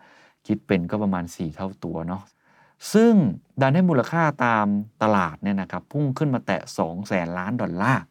[0.46, 2.22] คิดเป็นก็ประมาณ 4 เท่าตัวเนาะ
[2.92, 3.12] ซึ่ง
[3.60, 4.66] ดันให้มูลค่าตาม
[5.02, 8.02] ตลาดเนี่ยนะครับ พุ่งขึ้นมาแตะ 2 แสนล้านดอลลาร์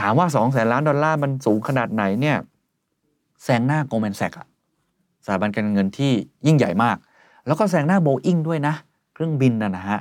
[0.00, 2.36] ถามว่า 2 แสนล้านดอลลาร์มันสูงขนาดไหนเนี่ย
[3.44, 4.46] แซงหน้า Goldman Sachs อะ
[5.24, 6.12] สถาบันการเงินที่
[6.46, 6.96] ยิ่งใหญ่มาก
[7.46, 8.74] แล้วก็แซงหน้าโบอิงด้วยนะ
[9.14, 10.00] เครื่องบินนะนะฮะ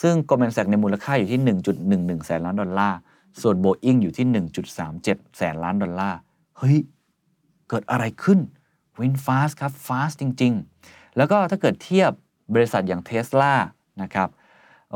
[0.00, 1.40] ซึ่ง Goldman Sachs ในมูลค่าอยู่ที่
[1.82, 2.98] 1.11 แสนล้านดอลลาร์
[3.42, 4.26] ส่วนโบอิงอยู่ที่
[4.82, 6.18] 1.37 แสนล้านดอลลาร์
[6.58, 6.78] เฮ้ย
[7.68, 8.38] เกิดอะไรขึ้น
[9.00, 10.52] VinFast ครับ fast จริง
[10.84, 12.10] ๆ แล้วก็ถ้าเกิดเทียบ
[12.54, 13.52] บริษัทอย่างเทสลา
[14.02, 14.28] นะครับ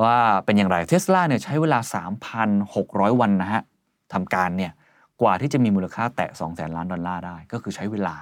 [0.03, 1.79] ว่าเป็นอย่างไรเทสลาเนี่ยใช้เวลา
[2.51, 3.63] 3,600 วันนะฮะ
[4.13, 4.73] ทำการเนี่ย
[5.21, 8.17] กว่าที่จะมีมูลค่าแตะ2แสนล้านดอลลาร์ได้ ก็คือใช้เวลา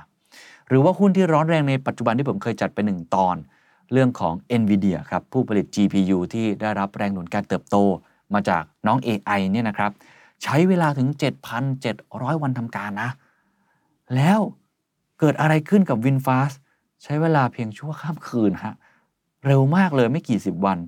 [0.69, 3.37] หรือว่าหุ้นที่ร้อนแรงในปัจจุบันที่ผมเคยจัดไปหนึ่งตอน
[3.93, 7.77] เรื่องของ NVIDIA ครับ ผู้ผลิต GPU ที่ได้รับแรงหนุนการเติบโต
[8.35, 9.91] มาจากน้อง AI เนี่ยนะครับ
[10.43, 11.09] ใช้เวลาถึง
[11.75, 13.11] 7,700 วันทำการนะ
[14.15, 14.39] แล้ว
[15.19, 16.57] เกิดอะไรขึ้นกับ VinFast
[17.03, 18.75] ใช้เวลาเพียงชั่วข้ามคืนฮะ
[19.47, 20.79] เร็วมากเลยไม่กี่สิบวัน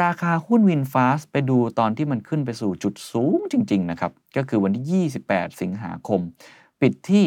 [0.00, 6.20] ราคาหุ้น VinFast ไปดูตอนที่มันขึ้นไปสู่จุดสูงจริง ๆ นะครับ ก็คือวันที่ 28 สิงหาคม
[6.80, 7.24] ปิดที่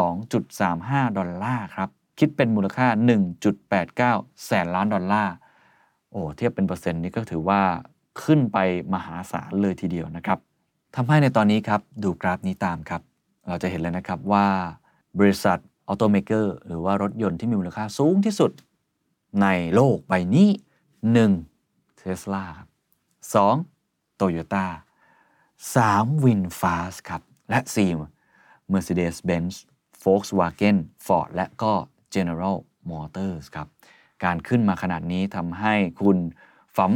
[0.00, 1.88] 82.35 ดอลลาร์ครับ
[2.18, 2.86] คิดเป็นมูลค่า
[3.66, 5.34] 1.89 แสนล้านดอลลาร์
[6.10, 7.62] โอ้เทียบเป็นเปอร์เซ็นต์นี่ก็ถือว่า
[8.22, 8.58] ขึ้นไป
[8.94, 10.38] มหาศาลเลยทีเดียวนะครับ
[10.96, 13.02] ทำให้ในตอนนี้ครับดูกราฟนี้ตามครับ
[13.48, 14.46] เราจะเห็นเลยนะครับว่า
[15.18, 15.58] บริษัท
[15.88, 18.52] automaker หรือว่ารถยนต์ที่มีมูลค่าสูงที่สุด
[19.42, 20.48] ในโลกใบนี้
[21.24, 21.96] 1.
[21.98, 22.68] เทสลาครับ
[23.42, 24.16] 2.
[24.16, 24.66] โตโยต้า
[25.84, 26.24] 3.
[26.24, 27.60] VinFast ครับ และ
[28.16, 28.72] 4.
[28.72, 29.54] Mercedes-Benz
[30.02, 31.72] Volkswagen Ford และก็
[32.14, 32.56] General
[32.90, 33.68] Motors ครับ
[34.24, 36.18] การขึ้นมาขนาดนี้ทำให้คุณ
[36.76, 36.92] ฝัม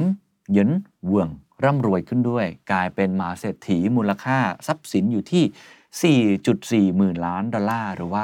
[0.52, 0.70] หยิน
[1.06, 1.28] เวือง
[1.64, 8.22] ร่ำรวยขึ้นด้วย กลายเป็นมหาเศรษฐีมูลค่าทรัพย์สินอยู่ที่ 4.4 หมื่นล้านดอลลาร์ หรือว่า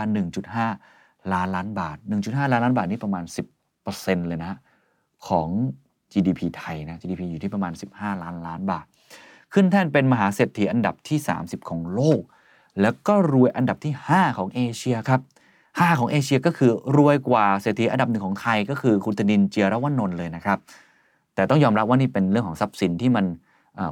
[0.66, 3.24] 1.5 ล้านล้านบาท 1.5 ล้านล้านบาทนี่ประมาณ
[3.76, 4.52] 10%เลยนะ
[5.28, 5.48] ของ
[6.12, 8.86] GDP ไทยนะ GDP อยู่ที่ประมาณ 15 ล้านล้านบาท
[9.52, 12.20] ขึ้นแท่นเป็นมหาเศรษฐีอันดับที่ 30 ของโลก
[12.80, 15.20] แล้วก็รวยอันดับที่ 5 ของเอเชียครับ
[15.60, 20.58] 5 ของเอเชียก็คือรวยกว่าเศรษฐีอันดับหนึ่งของไทยก็คือคุณตนินเจียรวนนท์เลยนะครับ
[21.36, 23.26] แต่ต้องยอมรับว่านี่เป็นเรื่องของทรัพย์สินที่มัน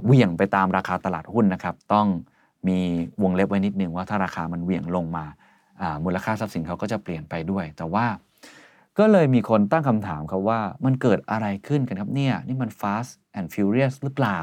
[0.05, 2.07] เหวี่ยงไปตามราคาตลาดหุ้นนะครับ ต้อง
[2.69, 2.79] มี
[3.23, 5.25] วงเล็บไว้นิดนึงว่าถ้าราคามันเหวี่ยงลงมา
[6.05, 8.07] มูลค่าทรัพย์สินเขาก็จะเปลี่ยนไปด้วย แต่ว่า
[8.99, 14.39] ก็เลยมีคนตั้งคำถามครับว่ามันเกิดอะไรขึ้นกันครับเนี่ย นี่มัน Fast and Furious หรือเปล่า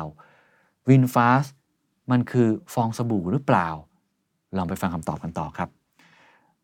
[0.87, 1.49] Win Fast
[2.11, 3.67] มันคือฟองสบู่หรือเปล่า
[4.57, 5.69] ลองไปฟังคำตอบกันต่อครับ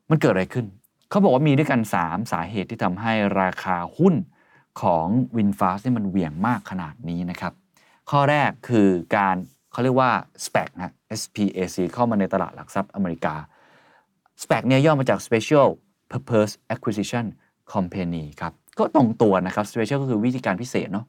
[0.10, 0.66] มันเกิดอะไรขึ้น
[1.10, 4.14] เขาบอกว่ามีด้วยกัน 3 สาเหตุที่ทำให้ราคาหุ้น
[4.82, 5.06] ของ
[5.38, 7.54] WinFast นี่มันเหวี่ยงมากขนาดนี้นะครับ
[8.10, 9.36] ข้อแรกคือการ
[9.72, 10.12] เขาเรียกว่า
[10.46, 13.36] SPAC นะ SPAC เข้ามาในตลาดหลักทรัพย์อเมริกา
[14.44, 15.68] SPAC เนี่ยย่อมาจาก Special
[16.12, 17.26] Purpose Acquisition
[17.74, 21.06] Company ครับ ก็ตรงตัวนะครับ Special ก็คือวิธีการพิเศษเนาะ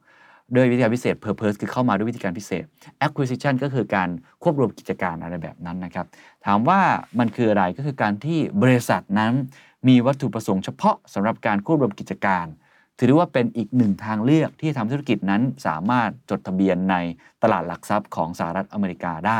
[0.53, 2.63] โดยวิธีการพิเศษ Purpose คือเข้ามาด้วยวิธีการพิเศษ
[3.05, 4.09] Acquisition ก็คือการ
[4.43, 6.05] ควบรวมกิจการอะไรแบบนั้นนะครับ
[6.45, 6.79] ถามว่า
[7.19, 9.33] มันคืออะไรก็คือการที่บริษัทนั้น
[9.87, 12.45] มีวัตถุประสงค์เฉพาะสำหรับการควบรวมกิจการ
[12.99, 16.95] ถือว่าเป็นอีกหนึ่งทางเลือกที่ทำธุรกิจนั้นสามารถจดทะเบียนใน
[17.43, 19.39] ตลาดหลักทรัพย์ของสหรัฐอเมริกาได้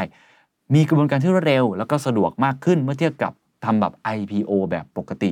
[0.73, 3.33] มีกระบวนการที่รวดเร็ว แล้วก็สะดวกมากขึ้นเมื่อเทียบกับ
[3.65, 5.31] ทำแบบ IPO แบบปกติ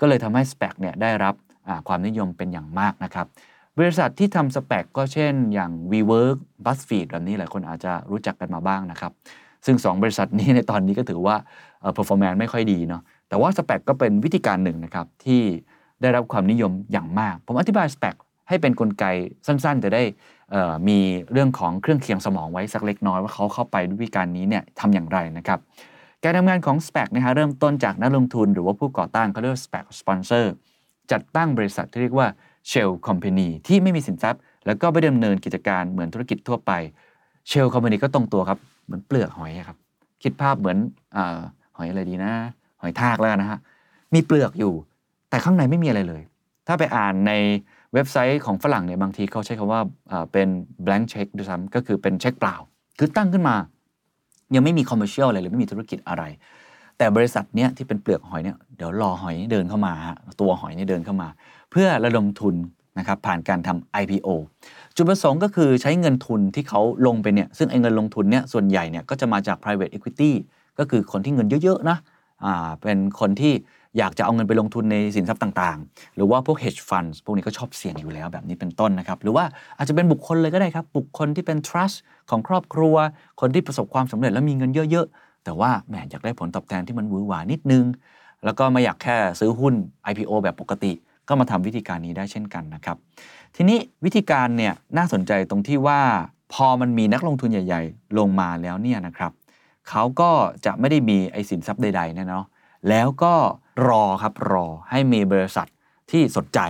[0.00, 1.34] ก็เลยทำให้ SPAC เนี่ยได้รับ
[1.88, 3.26] ความนิยมเป็นอย่างมากนะครับ
[3.78, 9.12] บริษัทที่ทำ SPAC ก็เช่นอย่าง WeWork BuzzFeed แบบนี้หลายคนอาจจะรู้จักกันมาบ้างนะครับ
[9.66, 11.36] ซึ่ง 2 บริษัทนี้ในตอนนี้ก็ถือว่า
[11.96, 15.42] performance ไม่ค่อยดีเนาะแต่ว่า SPAC ก็เป็นวิธีการหนึ่งนะครับที่
[16.02, 18.14] ได้รับความนิยมอย่างมาก ผมอธิบาย SPAC
[18.48, 19.04] ให้เป็นนกลไก
[19.46, 20.02] สั้นๆ จะได้
[20.88, 20.98] มี
[21.32, 25.58] เรื่องของเครื่องเคียงสมองไว้สักเล็กน้อยว่าเขาเข้าไปด้วยวิธีการนี้เนี่ยทำอย่างไรนะครับ
[26.24, 30.44] การทำงานของ SPAC นะฮะเริ่มต้นจากนักลงทุนหรือว่าผู้ก่อตั้งเขาเรียกว่า SPAC sponsor
[31.12, 32.28] จัดตั้งบริษัทที่เรียกว่า
[32.70, 36.72] Shell Company ที่ไม่มีสินทรัพย์ แล้วก็ไม่ดำเนินกิจการเหมือนธุรกิจทั่วไป
[37.50, 39.78] Shell Company ก็ตรงตัวครับ เหมือนเปลือกหอยครับ
[40.22, 40.78] คิดภาพเหมือน
[41.16, 41.18] อ
[41.76, 42.32] หอยอะไรดีนะ
[42.80, 43.58] หอยทากแล้วนะฮะ
[44.14, 44.72] มีเปลือกอยู่
[45.32, 46.22] แต่ข้างในไม่มีอะไรเลย
[46.66, 47.32] ถ้าไปอ่านใน
[47.94, 49.80] เว็บไซต์ของฝรั่งเนี่ยบางทีเขาใช้คำว่า
[50.32, 50.48] เป็น
[50.84, 52.54] blank check ด้วยซ้ำก็คือเป็นเช็คเปล่า
[52.98, 53.56] คือตั้งขึ้นมา
[54.54, 56.22] ยังไม่มี commercial อะไรหรือไม่มีธุรกิจอะไร
[56.98, 61.28] แต่บริษัทเนี้ยที่เป็นเปลือกหอยเนี่ยเดี๋ยวรอหอยเดินเข้ามาฮะตัวหอยเนี่เดินเข้ามา
[61.70, 62.54] เพื่อระดมทุน
[62.98, 64.28] นะครับผ่านการทำ IPO
[64.96, 70.32] จุดประสงค์ก็คือใช้เงินทุนที่เขาลงไปเนี่ยซึ่งไอ้เงินลงทุนเนี่ยส่วนใหญ่เนี่ยก็จะมาจาก private equity
[70.78, 71.98] ก็คือคนที่เงินเยอะๆนะ
[72.44, 73.52] อ่าเป็นคนที่
[73.98, 79.44] อยากจะเอาเงินไปลงทุนในสินทรัพย์ต่างๆ หรือว่าพวก hedge funds พวกนี้ก็ชอบเสี่ยงอยู่แล้วแบบนี้เป็นต้นนะครับ หรือว่า
[79.78, 81.96] อาจจะเป็นบุคคลเลยก็ได้ครับ บุคคลที่เป็น trust
[82.30, 82.96] ของครอบครัว
[83.40, 87.84] คนที่ประสบความสำเร็จและมีเงินเยอะๆ แต่ว่าแหมอยากได้ผลตอบแทนที่มันวือหวานิดนึง
[88.44, 89.74] แล้วก็ไม่อยากแค่ซื้อหุ้น
[90.10, 90.92] IPO แบบปกติ
[91.28, 92.96] ก็มาทำวิธีการนี้ได้เช่นกันนะครับ
[93.56, 96.00] ทีนี้วิธีการเนี่ยน่าสนใจตรงที่ว่า
[96.52, 99.32] พอมันมีนักลงทุนใหญ่ ๆ ลงมาแล้วเนี่ยนะครับ
[99.88, 100.30] เขาก็
[100.66, 102.44] จะไม่ได้มีไอสินทรัพย์ใดๆเนาะ
[102.88, 103.34] แล้วก็
[103.88, 105.66] รอครับรอให้มีบริษัท
[106.10, 106.60] ที่สนใจ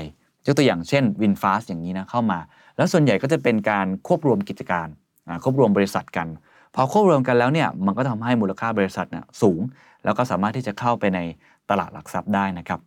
[0.46, 2.38] ยกตัวอย่างเช่น WinFast อย่างนี้นะเข้ามา
[2.76, 4.88] แล้วส่วนใหญ่ก็จะเป็นการควบรวมกิจการ
[5.42, 6.28] ควบรวมบริษัทกัน
[6.74, 9.60] พอควบรวมกันแล้วเนี่ยมันก็ทำให้มูลค่าบริษัทเนี่ยสูง
[10.04, 11.20] แล้วก็สามารถที่จะเข้าไปใน
[11.70, 12.80] ตลาดหลักทรัพย์ได้นะครับ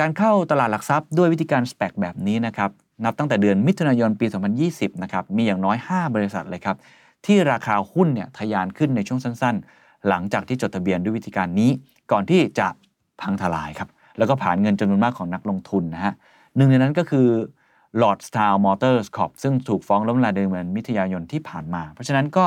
[0.00, 2.70] การเข้าตลาดหลักทรัพย์ด้วยวิธีการ SPAC แบบนี้นะครับ
[3.04, 4.26] นับตั้งแต่เดือนมิถุนายนปี
[4.64, 6.76] 2020 นะครับมีอย่างน้อย 5 บริษัทเลยครับ
[7.26, 11.70] ที่ราคาหุ้นเนี่ยทะยานขึ้นในช่วงสั้น ๆ หลังจากที่จดทะเบียนด้วยวิธีการนี้
[12.12, 12.68] ก่อนที่จะ
[13.20, 16.14] พังทลายครับ แล้วก็ผ่านเงินจำนวนมากของนักลงทุนนะฮะ
[16.56, 17.28] หนึ่งในนั้นก็คือ
[18.00, 22.44] Lordstown Motors Corp ซึ่งถูกฟ้องล้มละลายเดือนมิถุนายนที่ผ่านมา เพราะฉะนั้นก็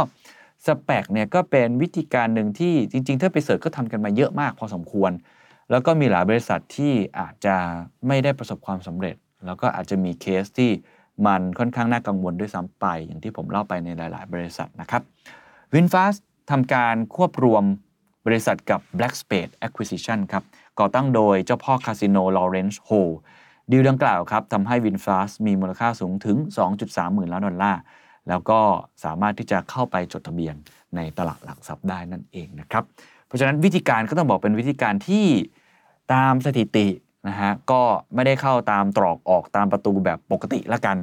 [0.65, 5.11] SPAC เนี่ยก็เป็นวิธีการหนึ่งที่จริง ๆ ถ้าไป search ก็ทำกันมาเยอะมากพอสมควร
[5.71, 7.55] แล้วก็มีหลายบริษัทที่อาจจะ
[8.07, 10.71] ไม่ได้ประสบความสำเร็จ แล้วก็อาจจะมีเคสที่
[11.25, 15.01] มันค่อนข้างน่ากังวลด้วยซ้ำไป อย่างที่ผมเล่าไปในหลาย ๆ บริษัทนะครับ
[15.73, 16.19] VinFast
[16.51, 17.63] ทำการควบรวม
[18.29, 20.43] บริษัทกับ Black Spade Acquisition ครับ
[20.79, 22.89] ก่อตั้งโดยเจ้าพ่อคาสิโนลอเรนซ์โฮ
[23.71, 26.37] ดีลดังกล่าวครับทำให้ VinFast มีมูลค่าสูงถึง
[26.75, 27.81] 2.3 หมื่นล้านดอลลาร์
[28.29, 28.59] แล้วก็
[29.03, 30.55] สามารถที่จะเข้าไปจดทะเบียน
[30.95, 32.83] ในตลาดหลักทรัพย์ได้นั่นเองนะครับ
[33.27, 35.25] เพราะฉะนั้นวิธีการก็ต้องบอกเป็นวิธีการที่
[36.13, 36.87] ตามสถิติ
[37.27, 37.81] นะฮะก็
[38.15, 40.97] ไม่ได้เข้าตามตรอกออกตามประตูแบบปกติละกัน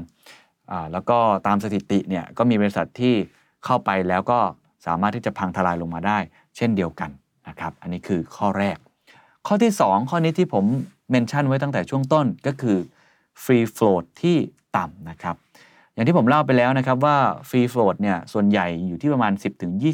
[0.70, 3.14] อ่าแล้วก็ตามสถิติเนี่ยก็มีบริษัทที่
[3.64, 4.38] เข้าไปแล้วก็
[4.86, 6.18] สามารถที่จะพังทลายลงมาได้
[6.56, 7.10] เช่นเดียวกัน
[7.48, 8.76] นะครับ อันนี้คือข้อแรก
[9.46, 10.64] ข้อที่ 2 ข้อนี้ที่ผม
[11.10, 12.78] เมนชั่นไว้ตั้งแต่ช่วงต้นก็คือ
[13.42, 14.36] free float ที่
[14.76, 15.36] ต่ำนะครับ
[15.94, 17.16] อย่างที่ผมเล่าไปแล้วนะครับว่า
[17.48, 19.32] free float เนี่ยส่วนใหญ่อยู่ที่ประมาณ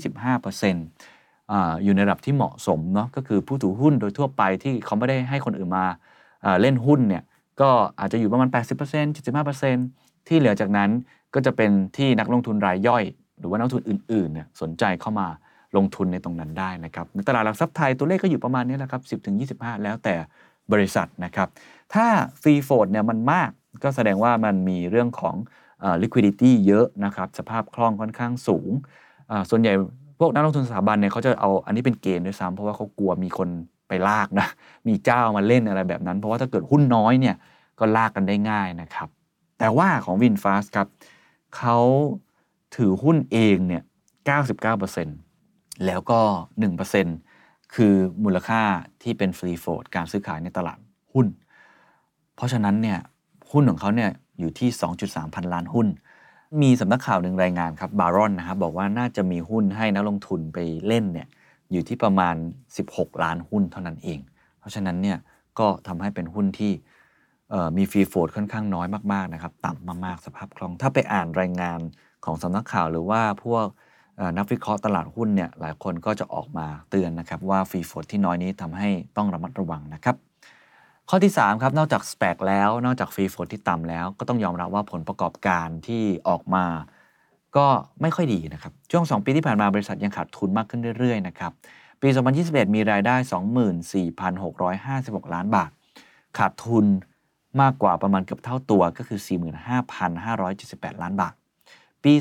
[0.05, 5.87] 10-25%อาอยู่ในระดับที่เหมาะสมเนาะก็คือผู้ถือหุ้นโดยทั่วไปที่เขาไม่ได้ให้คนอื่นมา
[6.45, 7.23] อ่าเล่นหุ้นเนี่ย
[7.61, 7.71] ก็
[8.01, 10.91] อาจจะอยู่ประมาณ 80% 75%ที่เหลือจากนั้น
[11.35, 13.05] ก็จะเป็นที่นักลงทุนรายย่อย
[13.39, 15.29] หรือว่านักลงทุนอื่นๆเนี่ยสนใจเข้ามา
[15.77, 19.03] ลงทุนในตรงนั้นได้นะครับในตลาดหลักทรัพย์ไทยตัวเลขก็อยู่ประมาณนี้แหละครับ
[19.61, 20.15] 10-25แล้วแต่
[20.73, 21.49] บริษัทนะครับ
[21.95, 22.07] ถ้า
[22.43, 23.51] ฟรีโฟดเนี่ยมันมาก
[23.83, 25.35] ก็แสดงว่ามันมีเรื่องของ
[26.03, 28.71] liquidity เยอะนะครับ สภาพคล่องค่อนข้างสูง
[29.51, 29.73] ส่วนใหญ่
[30.19, 33.49] พวกนักลงทุนสถาบันเนี่ยเขาจะเอาอันนี้เป็นเกณฑ์ด้วยซ้ำเพราะว่าเขากลัวมีคน
[33.89, 34.47] ไปลากนะ
[34.89, 37.37] มีเจ้ามาเล่นอะไรแบบนั้น เพราะว่าถ้าเกิดหุ้นน้อยเนี่ย
[37.79, 39.09] ก็ลากกันได้ง่ายนะครับ
[39.59, 40.89] แต่ว่าของ WinFast ครับ
[41.57, 41.79] เขา
[42.77, 43.83] ถือหุ้นเองเนี่ย
[44.63, 45.32] 99%
[45.87, 46.21] แล้วก็
[46.99, 48.63] 1%คือมูลค่า
[49.03, 50.79] ที่เป็นฟรีโฟดการซื้อขายในตลาด
[51.13, 51.27] หุ้น
[52.37, 52.99] เพราะฉะนั้นเนี่ย
[53.53, 54.69] หุ้นของเขาเนี่ยอยู่ที่
[55.03, 55.87] 2.3 พันล้านหุ้น
[56.63, 61.29] มีสำนักข่าวหนึ่งรายงานครับบารอนนะครับบอกว่าน่าจะมีหุ้นให้นักลงทุนไปเล่นเนี่ย
[61.73, 62.35] อยู่ที่ประมาณ
[62.79, 64.19] 16 ล้านหุ้นเท่านั้นเอง
[64.59, 65.19] เพราะฉะนั้นเนี่ย
[65.59, 66.73] ก็ทำให้เป็นหุ้นที่
[67.77, 71.81] มีฟรีโฟดค่อนข้างน้อยมากๆนะครับ ต่ำมากๆสภาพคล่อง ถ้าไปอ่านรายงาน
[72.25, 73.67] ของสำนักข่าวหรือว่าพวก
[74.37, 80.17] นักวิเคราะห์ตลาดหุ้นเนี่ยหลายคนก็จะออกมาเตือนนะครับว่าฟรีโฟดที่น้อยนี้ทำให้ต้องระมัดระวังนะครับ
[81.09, 86.65] ข้อที่3ครับนอกจาก SPAC แล้ว นอกจากฟรีโฟลที่ต่ำแล้ว ก็ต้องยอมรับว่าผลประกอบการที่ออกมา
[87.57, 87.67] ก็
[88.03, 91.53] ไม่ค่อยดีนะครับช่วง 2 ปีที่ผ่านมาบริษัทยังขาดทุนมากขึ้นเรื่อยๆนะครับ
[92.03, 92.09] ปี
[92.43, 93.17] 2021 มีรายได้
[94.85, 95.71] 24,656 ล้านบาท
[96.39, 96.87] ขาดทุน
[97.61, 99.21] มากกว่าประมาณเกือบเท่าตัวก็คือ
[99.91, 101.35] 45,578 ล้านบาท
[102.05, 102.13] ปี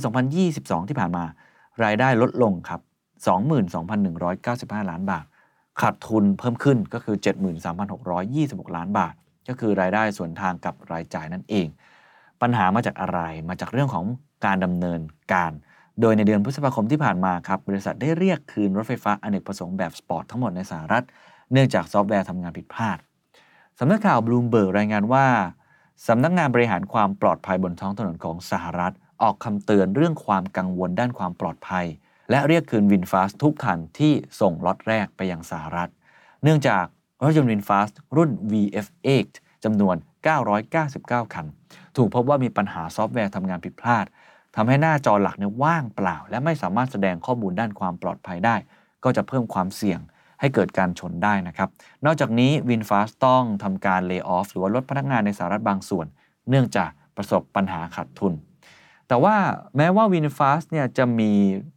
[0.41, 1.25] 2022 ที่ผ่านมา
[1.83, 2.81] รายได้ลดลงครับ
[3.85, 5.25] 22,195 ล้านบาท
[5.81, 7.15] ขาดทุนเพิ่มขึ้นก็คือ
[7.95, 9.13] 73,626 ล้านบาท
[9.47, 11.67] ก็คือรายได้ส่วนทางกับรายจ่ายนั่นเอง
[12.41, 14.05] ปัญหามาจากอะไรมาจากเรื่องของ
[14.45, 14.99] การดำเนิน
[15.33, 15.51] การ
[16.01, 21.03] โดยในเดือนพฤษภาคมที่ผ่านมาครับ บริษัทได้เรียกคืนรถไฟฟ้าอเนกประสงค์แบบสปอร์ตทั้งหมดในสหรัฐ
[21.51, 22.97] เนื่องจากซอฟต์แวร์ทำงานผิดพลาด
[23.79, 25.25] สำนักข่าวบลูมเบิร์กรายงานว่า
[26.07, 31.85] สำนักงานบริหารความปลอดภัยบนท้องถนนของสหรัฐ ออกคำเตือนเรื่องความกังวลด้านความปลอดภัย
[32.29, 35.89] และเรียกคืน VinFast ทุกคันที่ส่งล็อตแรกไปยังสหรัฐ
[36.43, 36.85] เนื่องจาก
[37.23, 39.27] รถยนต์ VinFast รุ่น VF8
[39.63, 39.95] จำนวน
[40.65, 41.45] 999 คัน
[41.97, 44.05] ถูกพบว่ามีปัญหาซอฟต์แวร์ทำงานผิดพลาด
[44.55, 48.55] ทำให้หน้าจอหลักเนี่ยว่างเปล่า และไม่สามารถแสดงข้อมูลด้านความปลอดภัยได้
[49.03, 49.99] ก็จะเพิ่มความเสี่ยง
[50.39, 51.69] ให้เกิดการชนได้นะครับ
[52.05, 56.05] นอกจากนี้ VinFast ต้องทำการ lay off หรือว่าลดพนักงานในสหรัฐบางส่วน
[56.49, 58.33] เนื่องจากประสบปัญหาขาดทุน
[59.11, 59.37] แต่ว่า
[59.77, 61.31] แม้ว่า VinFast เนี่ยจะมี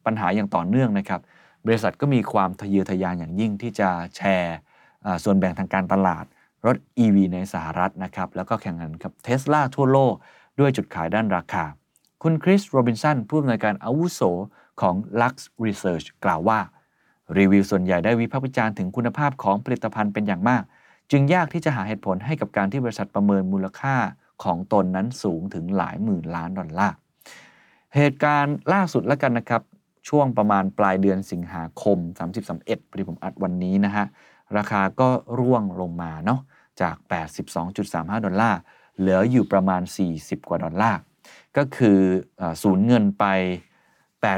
[0.05, 1.21] ปัญหาอย่างต่อเนื่องนะครับ
[1.67, 4.57] บริษัทก็มีความทะเยอทะยานอย่างยิ่งที่จะแชร์
[5.25, 6.25] ส่วนแบ่งทางการตลาด
[6.67, 10.15] รถ EV ในสหรัฐนะครับ แล้วก็แข่งขันกับเท s l a ทั่วโลก
[10.61, 11.65] ด้วยจุดขายด้านราคา
[12.23, 14.21] คุณคริสโรบินสันผู้อำนวยการอาวุโส
[14.81, 16.59] ของ Lux Research กล่าวว่า
[17.39, 20.63] รีวิวส่วนใหญ่ได้วิพากษ์วิจารณ์ถึงคุณภาพของผลิตภัณฑ์เป็นอย่างมาก
[21.11, 23.97] จึงยากที่จะหาเหตุผลให้กับการที่บริษัทประเมินมูลค่า
[24.45, 26.97] ของตนนั้นสูงถึงหลายหมื่นล้านดอลลาร์
[27.97, 29.63] เหตุการณ์ล่าสุดแล้วกันนะครับ
[30.09, 31.99] ช่วงประมาณปลายเดือนสิงหาคม
[32.45, 34.05] 30-31พอดีผมอัดวันนี้นะฮะ
[34.57, 36.41] ราคาก็ร่วงลงมาเนาะ
[36.81, 36.97] จาก
[37.61, 38.59] 82.35 ดอลลาร์
[38.99, 39.83] เหลืออยู่ประมาณ
[40.15, 40.99] 40 กว่าดอลลาร์
[41.57, 41.99] ก็คือ
[42.63, 43.25] สูญเงินไป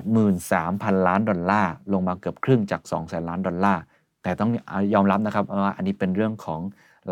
[0.02, 3.82] 83,000 ล้านดอลลาร์ ลงมาเกือบครึ่งจาก2แสนล้านดอลลาร์
[4.22, 4.50] แต่ต้อง
[4.94, 6.60] ยอมรับนะครับว่าอันนี้เป็นเรื่องของ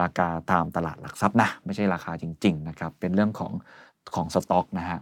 [0.02, 3.52] ราคาตามตลาดหลักทรัพย์นะ ไม่ใช่ราคาจริง ๆ นะครับ เป็นเรื่องของ
[4.14, 5.00] ของสต็อกนะฮะ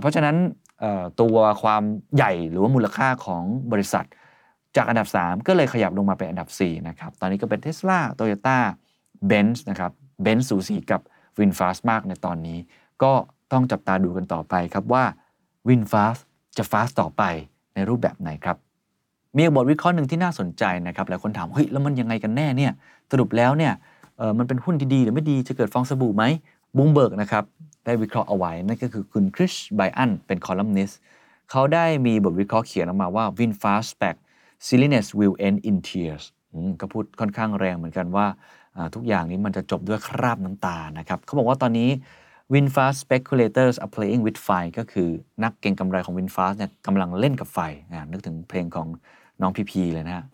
[0.00, 0.36] เพราะฉะนั้น
[1.20, 1.82] ตัวความ
[2.16, 4.04] ใหญ่หรือว่ามูลค่าของบริษัท
[4.76, 8.58] จากอันดับ 3 ก็เลยขยับลงมาเป็นอันดับ4นะครับตอนนี้ก็เป็น Tesla Toyota
[9.30, 9.92] Benz นะครับ
[10.24, 11.00] Benz สูสีกับ
[11.38, 12.58] VinFast มากในตอนนี้
[13.02, 13.12] ก็
[13.52, 15.04] ต้องจับตาดูกันต่อไปครับว่า
[15.68, 16.20] VinFast
[16.56, 17.22] จะ fast ต่อไป
[17.74, 18.56] ในรูปแบบไหนครับ
[19.36, 22.72] มีบทวิเคราะห์หนึ่งที่น่าสนใจนะครับหลายคนถามเฮ้ยแล้วมันยังไงกันแน่เนี่ย
[23.10, 23.72] สรุปแล้วเนี่ย
[24.38, 26.24] มันเป็นหุ้นที่ดีหรือไม่ดีจะเกิดฟองสบู่ไหม
[26.76, 27.44] บลูมเบิร์กนะครับ
[27.84, 30.98] ได้วิเคราะห์เอาไว้ นั่นก็คือคุณคริสไบรอันต์เป็นคอลัมนิสต์
[31.50, 34.16] เขาได้มีบทวิเคราะห์เขียนออกมาว่า VinFast SPAC
[34.66, 36.24] silliness will end in tears
[36.80, 38.26] ก็พูดค่อนข้างแรงเหมือนกันว่า
[38.94, 41.90] ทุกอย่างนี้มันจะจบด้วยคราบน้ำตานะครับเขาบอกว่าตอนนี้
[42.52, 45.08] VinFast speculators are playing with fire ก็คือ
[45.42, 47.58] นักเก็งกำไรของ VinFast เนี่ยกำลังเล่นกับไฟ
[48.12, 48.88] นึกถึงเพลงของ
[49.40, 50.24] น้องพีพีเลยนะฮะ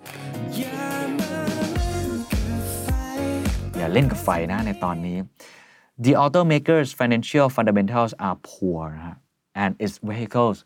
[3.77, 5.17] อย่าเล่นกับไฟนะในตอนนี้
[6.05, 9.17] The automaker's financial fundamentals are poor นะฮะ
[9.63, 10.59] and its vehicles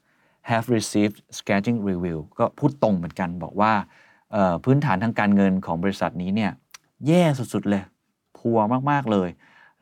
[0.50, 3.72] have received scathing review ก็พูดตรงเหมือนกันบอกว่า
[4.64, 6.52] พื้นฐานทางการเงินของบริษัทนี้เนี่ย
[7.06, 7.82] แย่สุดๆเลย
[8.38, 8.58] พัว
[8.90, 9.28] มากๆเลย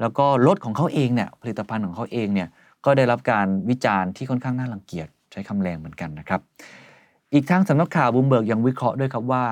[0.00, 2.48] แล้วก็รถของเขาเองเนี่ยผลิตภัณฑ์ของเขาเองเนี่ย
[2.84, 6.40] ก็ได้รับการวิจารณ์ที่ค่อนข้างน่ารังเกียจใช้คำแรงเหมือนกันนะครับ
[7.32, 9.44] อีกทั้งสำนักข่าวบลูมเบิร์กยังวิเคราะห์ด้วยครับว่า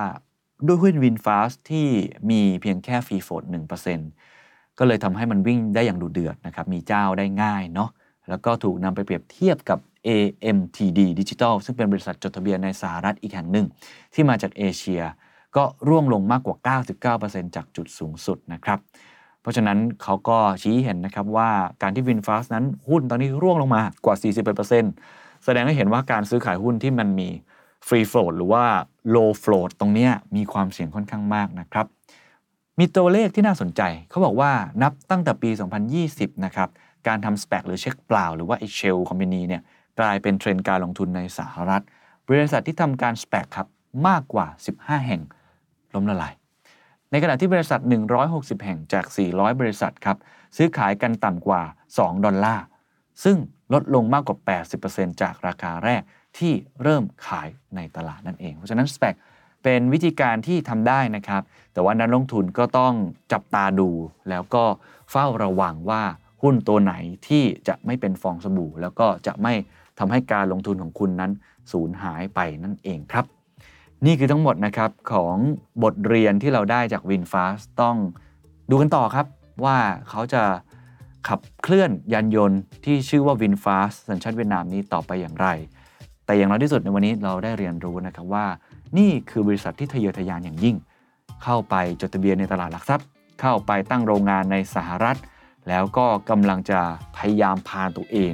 [0.67, 1.87] ด้วยหุ้น VinFast ที่
[2.29, 4.30] มีเพียงแค่ free float 1%
[4.83, 7.89] ก็เลยทำให้มันวิ่งได้อย่างดุเดือดนะครับมีเจ้าได้ง่ายเนาะ
[8.29, 13.67] แล้วก็ถูกนำไปเปรียบเทียบกับ AMTD Digital ซึ่งเป็นบริษัทจดทะเบียนในสหรัฐอีกแห่งหนึ่ง
[14.13, 15.01] ที่มาจากเอเชีย
[15.55, 16.55] ก็ร่วงลงมากกว่า
[17.19, 18.79] 99%จากจุดสูงสุดนะครับ
[19.41, 21.49] เพราะฉะนั้นเขาก็ชี้เห็นนะครับว่า
[21.81, 24.15] การที่ VinFast นั้นหุ้นตอนนี้ร่วงลงมากว่า
[24.79, 27.29] 41%แสดงให้เห็นว่าการซื้อขายหุ้นที่มันมี
[27.87, 28.63] free float หรือว่า
[29.09, 31.85] low float ตรงนี้มีความเสี่ยงค่อนข้างมากนะครับ
[32.79, 34.51] มีตัวเลขที่น่าสนใจ เขาบอกว่า
[34.83, 35.49] นับตั้งแต่ปี
[35.97, 36.69] 2020 นะครับ
[37.07, 39.61] การทำ SPAC หรือเช็คเปล่า หรือว่าไอ shell company เนี่ย
[39.99, 41.83] กลายเป็นเทรนด์การลงทุนในสหรัฐ
[42.27, 43.67] บริษัทที่ทำการ SPAC ครับ
[44.07, 45.21] มากกว่า 15 แห่ง
[45.95, 46.33] ล้มละลาย
[47.11, 47.79] ในขณะที่บริษัท
[48.23, 50.17] 160 แห่งจาก 400 บริษัทครับ
[50.57, 51.61] ซื้อขายกันต่ำกว่า
[51.93, 52.65] 2 ดอลลาร์
[53.23, 53.37] ซึ่ง
[53.73, 54.37] ลดลงมากกว่า
[54.79, 56.01] 80%จากราคาแรก
[56.37, 56.53] ที่
[56.83, 59.19] เริ่มขายในตลาดนั่นเอง เพราะฉะนั้น SPAC เป็
[59.65, 61.41] ป็นวิธีการที่ทำได้นะครับ
[61.73, 62.93] แต่ว่านักลงทุนก็ต้อง
[63.31, 63.89] จับตาดู
[64.29, 64.63] แล้วก็
[65.11, 66.03] เฝ้าระวังว่า
[66.43, 66.93] หุ้นตัวไหน
[67.27, 69.53] ที่จะไม่เป็นฟองสบู่ แล้วก็จะไม่
[69.99, 71.31] ทำให้การลงทุนของคุณนั้น
[71.71, 73.25] สูญหายไปนั่นเองครับ
[74.05, 75.35] นี่คือทั้งหมดนะครับของ
[75.83, 77.95] บทเรียนที่เราได้จาก VinFast ต้อง
[78.69, 79.25] ดูกันต่อครับ
[79.65, 79.77] ว่า
[80.09, 80.43] เขาจะ
[81.27, 85.47] ขับเคลื่อนยานยนต์ที่ชื่อว่า VinFast สัญชาติเวียดนามนี้ต่อไปอย่างไร
[86.25, 88.45] แต่อย่างน้อยที่สุดในวันนี้เราได้เรียนรู้นะครับว่า
[88.97, 90.75] นี่คือบริษัทที่ทะเยอทะยานอย่างยิ่ง
[91.43, 93.07] เข้าไปจดทะเบียนในตลาดหลักทรัพย์
[93.41, 95.17] เข้าไปตั้งโรงงานในสหรัฐ
[95.69, 96.79] แล้วก็กำลังจะ
[97.17, 98.33] พยายามพาตัวเอง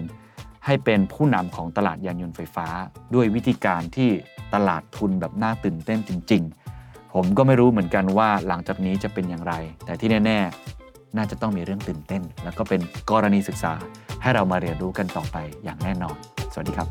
[0.65, 2.67] ให้เป็นผู้นำของตลาดยานยนต์ไฟฟ้า
[3.15, 4.09] ด้วยวิธีการที่
[4.53, 6.43] ตลาดทุนแบบน่าตื่นเต้นจริง
[6.79, 9.53] ๆ ผมก็ไม่รู้เหมือนกันว่าหลังจากนี้จะเป็นอย่างไร
[9.85, 10.39] แต่ที่แน่
[10.79, 13.73] ๆ น่าจะต้องมีเรื่องตื่นเต้น แล้วก็เป็นกรณีศึกษา
[14.21, 16.17] ให้เรามาเรียนรู้กันต่อไปอย่างแน่นอน
[16.53, 16.87] สวัสดีครับ